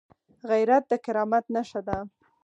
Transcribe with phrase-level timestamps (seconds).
[0.49, 1.97] غیرت د کرامت نښه ده